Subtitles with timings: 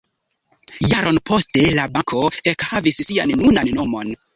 [0.93, 2.25] Jaron poste la banko
[2.57, 4.17] ekhavis sian nunan nomon.